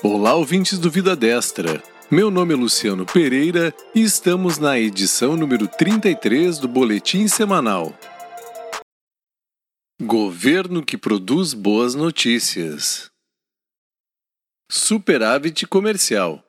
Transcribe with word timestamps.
Olá, 0.00 0.32
ouvintes 0.34 0.78
do 0.78 0.88
Vida 0.88 1.16
Destra. 1.16 1.82
Meu 2.08 2.30
nome 2.30 2.54
é 2.54 2.56
Luciano 2.56 3.04
Pereira 3.04 3.74
e 3.92 4.00
estamos 4.00 4.56
na 4.56 4.78
edição 4.78 5.36
número 5.36 5.66
33 5.66 6.60
do 6.60 6.68
Boletim 6.68 7.26
Semanal. 7.26 7.92
Governo 10.00 10.84
que 10.84 10.96
produz 10.96 11.52
boas 11.52 11.96
notícias. 11.96 13.10
Superávit 14.70 15.66
comercial. 15.66 16.44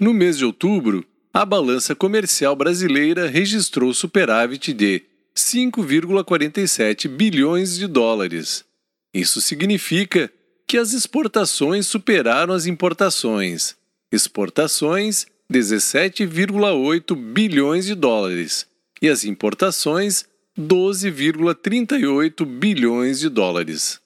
No 0.00 0.14
mês 0.14 0.38
de 0.38 0.46
outubro, 0.46 1.06
a 1.30 1.44
balança 1.44 1.94
comercial 1.94 2.56
brasileira 2.56 3.28
registrou 3.28 3.92
superávit 3.92 4.72
de 4.72 5.04
5,47 5.36 7.06
bilhões 7.06 7.76
de 7.76 7.86
dólares. 7.86 8.64
Isso 9.12 9.42
significa 9.42 10.32
que 10.74 10.78
as 10.78 10.92
exportações 10.92 11.86
superaram 11.86 12.52
as 12.52 12.66
importações. 12.66 13.76
Exportações, 14.10 15.24
17,8 15.48 17.14
bilhões 17.14 17.86
de 17.86 17.94
dólares, 17.94 18.66
e 19.00 19.08
as 19.08 19.22
importações, 19.22 20.24
12,38 20.58 22.44
bilhões 22.44 23.20
de 23.20 23.28
dólares. 23.28 24.00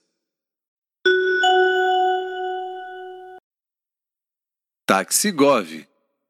Taxigov. 4.85 5.87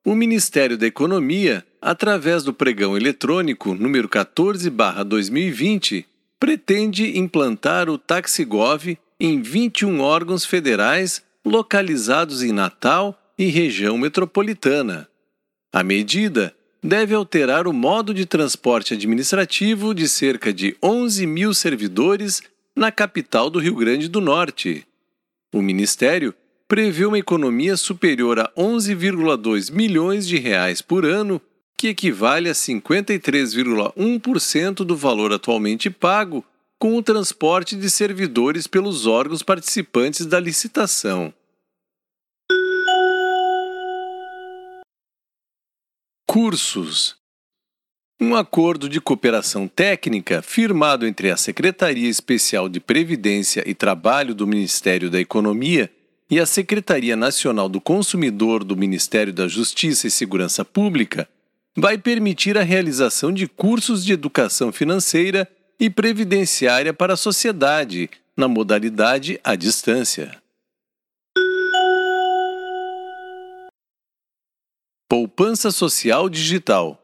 O 0.06 0.14
Ministério 0.14 0.78
da 0.78 0.86
Economia, 0.86 1.66
através 1.82 2.44
do 2.44 2.54
pregão 2.54 2.96
eletrônico 2.96 3.74
número 3.74 4.08
14/2020, 4.08 6.06
pretende 6.38 7.18
implantar 7.18 7.90
o 7.90 7.98
Taxigov 7.98 8.96
em 9.20 9.42
21 9.42 10.00
órgãos 10.00 10.44
federais 10.44 11.20
localizados 11.44 12.40
em 12.42 12.52
Natal 12.52 13.20
e 13.36 13.46
região 13.46 13.98
metropolitana. 13.98 15.08
A 15.72 15.82
medida 15.82 16.54
deve 16.82 17.14
alterar 17.14 17.66
o 17.66 17.72
modo 17.72 18.14
de 18.14 18.24
transporte 18.24 18.94
administrativo 18.94 19.92
de 19.92 20.08
cerca 20.08 20.52
de 20.52 20.76
11 20.82 21.26
mil 21.26 21.52
servidores 21.52 22.40
na 22.76 22.92
capital 22.92 23.50
do 23.50 23.58
Rio 23.58 23.74
Grande 23.74 24.06
do 24.08 24.20
Norte. 24.20 24.86
O 25.52 25.60
Ministério 25.60 26.32
prevê 26.68 27.04
uma 27.04 27.18
economia 27.18 27.76
superior 27.76 28.38
a 28.38 28.48
11,2 28.56 29.72
milhões 29.72 30.28
de 30.28 30.38
reais 30.38 30.80
por 30.80 31.04
ano, 31.04 31.42
que 31.76 31.88
equivale 31.88 32.48
a 32.48 32.52
53,1% 32.52 34.84
do 34.84 34.96
valor 34.96 35.32
atualmente 35.32 35.90
pago 35.90 36.44
com 36.78 36.96
o 36.96 37.02
transporte 37.02 37.74
de 37.74 37.90
servidores 37.90 38.66
pelos 38.66 39.06
órgãos 39.06 39.42
participantes 39.42 40.24
da 40.26 40.38
licitação. 40.38 41.32
Cursos 46.26 47.18
um 48.20 48.34
acordo 48.34 48.88
de 48.88 49.00
cooperação 49.00 49.68
técnica 49.68 50.42
firmado 50.42 51.06
entre 51.06 51.30
a 51.30 51.36
Secretaria 51.36 52.08
Especial 52.08 52.68
de 52.68 52.80
Previdência 52.80 53.62
e 53.64 53.74
Trabalho 53.74 54.34
do 54.34 54.44
Ministério 54.44 55.08
da 55.08 55.20
Economia 55.20 55.88
e 56.28 56.40
a 56.40 56.44
Secretaria 56.44 57.14
Nacional 57.14 57.68
do 57.68 57.80
Consumidor 57.80 58.64
do 58.64 58.76
Ministério 58.76 59.32
da 59.32 59.46
Justiça 59.46 60.08
e 60.08 60.10
Segurança 60.10 60.64
Pública 60.64 61.28
vai 61.76 61.96
permitir 61.96 62.58
a 62.58 62.64
realização 62.64 63.32
de 63.32 63.46
cursos 63.46 64.04
de 64.04 64.12
educação 64.12 64.72
financeira 64.72 65.48
e 65.78 65.88
previdenciária 65.88 66.92
para 66.92 67.14
a 67.14 67.16
sociedade, 67.16 68.10
na 68.36 68.48
modalidade 68.48 69.40
à 69.44 69.54
distância. 69.54 70.36
Poupança 75.08 75.70
Social 75.70 76.28
Digital 76.28 77.02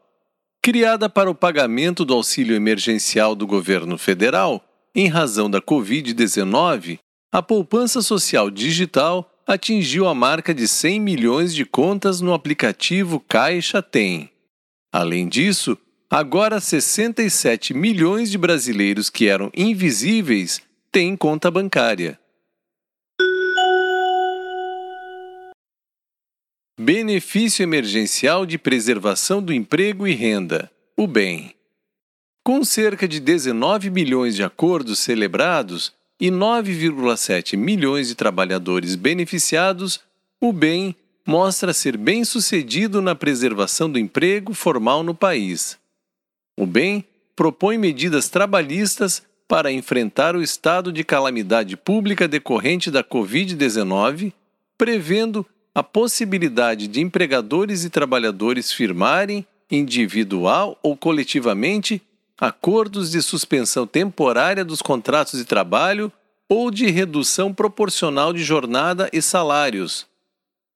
Criada 0.65 1.07
para 1.07 1.29
o 1.29 1.35
pagamento 1.35 2.03
do 2.03 2.15
auxílio 2.15 2.55
emergencial 2.55 3.35
do 3.35 3.45
governo 3.45 3.99
federal, 3.99 4.65
em 4.95 5.07
razão 5.07 5.47
da 5.47 5.61
Covid-19, 5.61 6.97
a 7.31 7.41
poupança 7.43 8.01
social 8.01 8.49
digital 8.49 9.31
atingiu 9.45 10.07
a 10.07 10.15
marca 10.15 10.55
de 10.55 10.67
100 10.67 10.99
milhões 10.99 11.53
de 11.53 11.65
contas 11.65 12.19
no 12.19 12.33
aplicativo 12.33 13.19
Caixa 13.19 13.79
Tem. 13.79 14.31
Além 14.91 15.27
disso, 15.27 15.77
Agora, 16.17 16.61
67 16.61 17.73
milhões 17.73 18.31
de 18.31 18.37
brasileiros 18.37 19.09
que 19.09 19.27
eram 19.27 19.51
invisíveis 19.53 20.61
têm 20.89 21.13
conta 21.13 21.51
bancária. 21.51 22.17
Benefício 26.79 27.63
Emergencial 27.63 28.45
de 28.45 28.57
Preservação 28.57 29.43
do 29.43 29.51
Emprego 29.51 30.07
e 30.07 30.13
Renda, 30.13 30.71
o 30.95 31.05
BEM. 31.05 31.53
Com 32.45 32.63
cerca 32.63 33.09
de 33.09 33.19
19 33.19 33.89
milhões 33.89 34.37
de 34.37 34.43
acordos 34.43 34.99
celebrados 34.99 35.91
e 36.17 36.31
9,7 36.31 37.57
milhões 37.57 38.07
de 38.07 38.15
trabalhadores 38.15 38.95
beneficiados, 38.95 39.99
o 40.39 40.53
BEM 40.53 40.95
mostra 41.27 41.73
ser 41.73 41.97
bem 41.97 42.23
sucedido 42.23 43.01
na 43.01 43.13
preservação 43.15 43.91
do 43.91 43.99
emprego 43.99 44.53
formal 44.53 45.03
no 45.03 45.13
país. 45.13 45.77
O 46.57 46.65
BEM 46.65 47.03
propõe 47.35 47.77
medidas 47.77 48.29
trabalhistas 48.29 49.23
para 49.47 49.71
enfrentar 49.71 50.35
o 50.35 50.41
estado 50.41 50.91
de 50.91 51.03
calamidade 51.03 51.75
pública 51.77 52.27
decorrente 52.27 52.89
da 52.89 53.03
Covid-19, 53.03 54.33
prevendo 54.77 55.45
a 55.73 55.83
possibilidade 55.83 56.87
de 56.87 57.01
empregadores 57.01 57.83
e 57.83 57.89
trabalhadores 57.89 58.71
firmarem, 58.71 59.45
individual 59.69 60.79
ou 60.81 60.95
coletivamente, 60.95 62.01
acordos 62.39 63.11
de 63.11 63.21
suspensão 63.21 63.85
temporária 63.85 64.63
dos 64.63 64.81
contratos 64.81 65.39
de 65.39 65.45
trabalho 65.45 66.11
ou 66.47 66.71
de 66.71 66.87
redução 66.87 67.53
proporcional 67.53 68.31
de 68.31 68.43
jornada 68.43 69.09
e 69.11 69.21
salários. 69.21 70.07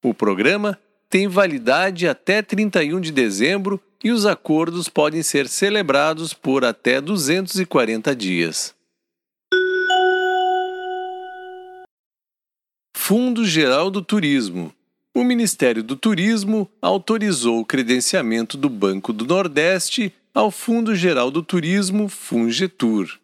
O 0.02 0.12
programa 0.12 0.78
tem 1.08 1.28
validade 1.28 2.06
até 2.06 2.42
31 2.42 3.00
de 3.00 3.12
dezembro 3.12 3.80
e 4.02 4.10
os 4.10 4.24
acordos 4.24 4.88
podem 4.88 5.22
ser 5.22 5.48
celebrados 5.48 6.32
por 6.32 6.64
até 6.64 7.00
240 7.00 8.14
dias. 8.16 8.74
Fundo 12.96 13.44
Geral 13.44 13.90
do 13.90 14.02
Turismo. 14.02 14.72
O 15.12 15.24
Ministério 15.24 15.82
do 15.82 15.96
Turismo 15.96 16.70
autorizou 16.80 17.58
o 17.58 17.64
credenciamento 17.64 18.56
do 18.56 18.70
Banco 18.70 19.12
do 19.12 19.26
Nordeste 19.26 20.14
ao 20.32 20.50
Fundo 20.50 20.94
Geral 20.94 21.30
do 21.30 21.42
Turismo, 21.42 22.08
Fungetur. 22.08 23.18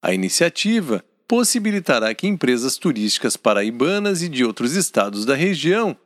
A 0.00 0.14
iniciativa 0.14 1.04
possibilitará 1.26 2.14
que 2.14 2.26
empresas 2.26 2.76
turísticas 2.76 3.36
paraibanas 3.36 4.22
e 4.22 4.28
de 4.28 4.44
outros 4.44 4.74
estados 4.76 5.24
da 5.24 5.34
região 5.34 5.96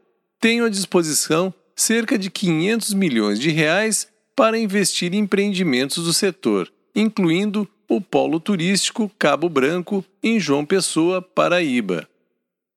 tenham 0.41 0.66
à 0.66 0.71
disposição 0.71 1.53
cerca 1.77 2.19
de 2.19 2.31
500 2.31 2.95
milhões 2.95 3.41
de 3.41 3.51
reais 3.51 4.09
para 4.37 4.59
investir 4.59 5.15
em 5.15 5.19
empreendimentos 5.19 6.05
do 6.05 6.12
setor, 6.12 6.73
incluindo 6.95 7.69
o 7.89 8.01
polo 8.01 8.41
turístico 8.41 9.11
Cabo 9.19 9.49
Branco 9.49 10.05
em 10.23 10.41
João 10.41 10.65
Pessoa, 10.65 11.21
Paraíba. 11.21 12.09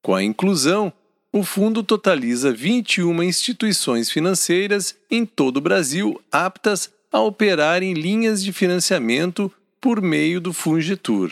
Com 0.02 0.14
a 0.14 0.24
inclusão, 0.24 0.92
o 1.32 1.44
fundo 1.44 1.84
totaliza 1.84 2.52
21 2.52 3.24
instituições 3.24 4.10
financeiras 4.10 4.96
em 5.10 5.26
todo 5.26 5.58
o 5.58 5.62
Brasil 5.62 6.22
aptas 6.32 6.92
a 7.12 7.20
operar 7.20 7.84
em 7.84 7.94
linhas 7.94 8.44
de 8.44 8.52
financiamento 8.52 9.52
por 9.80 10.02
meio 10.02 10.42
do 10.42 10.54
Fungetur. 10.54 11.32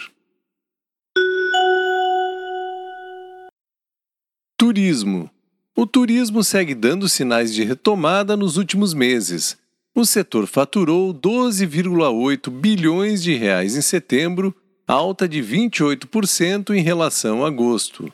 Turismo 4.58 5.30
o 5.76 5.86
turismo 5.86 6.42
segue 6.42 6.74
dando 6.74 7.10
sinais 7.10 7.54
de 7.54 7.64
retomada 7.64 8.38
nos 8.38 8.56
últimos 8.56 8.94
meses. 8.94 9.58
O 9.94 10.06
setor 10.06 10.48
faturou 10.48 11.14
12,8 11.14 12.50
bilhões 12.50 13.22
de 13.22 13.36
reais 13.36 13.76
em 13.76 13.82
setembro, 13.82 14.56
alta 14.88 15.28
de 15.28 15.42
28% 15.42 16.74
em 16.74 16.82
relação 16.82 17.44
a 17.44 17.48
agosto. 17.50 18.12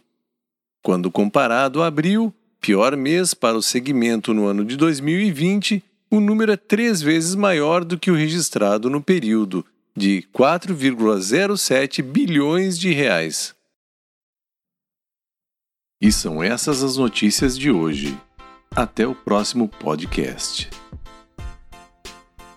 Quando 0.82 1.12
comparado 1.12 1.84
a 1.84 1.88
abril, 1.88 2.34
pior 2.60 2.96
mês 2.98 3.36
para 3.36 3.58
o 3.58 3.62
segmento 3.62 4.34
no 4.34 4.48
ano 4.48 4.66
de 4.66 4.76
2020, 4.76 5.84
o 6.10 6.20
número 6.20 6.52
é 6.52 6.58
três 6.58 7.02
vezes 7.02 7.36
maior 7.36 7.86
do 7.86 7.98
que 7.98 8.10
o 8.10 8.16
registrado 8.16 8.90
no 8.90 9.02
período, 9.02 9.64
de 9.96 10.24
4,07 10.34 12.02
bilhões 12.02 12.80
de 12.80 12.92
reais. 12.92 13.54
E 16.02 16.12
são 16.12 16.42
essas 16.42 16.82
as 16.82 16.98
notícias 16.98 17.56
de 17.56 17.70
hoje. 17.70 18.18
Até 18.76 19.06
o 19.06 19.14
próximo 19.14 19.68
podcast. 19.68 20.68